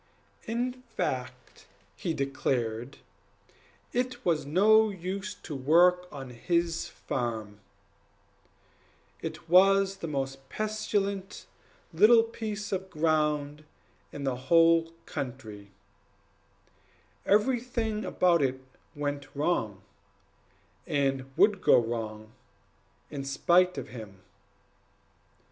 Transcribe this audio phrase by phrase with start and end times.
[0.47, 2.97] In fact, he declared
[3.93, 7.59] it was of no use to work on his farm;
[9.21, 11.45] it was the most pestilent
[11.93, 13.63] little piece of ground
[14.11, 15.69] in the whole country;
[17.23, 18.59] everything about it
[18.95, 19.83] went wrong,
[20.87, 22.31] and would go wrong,
[23.11, 24.21] in spite of him.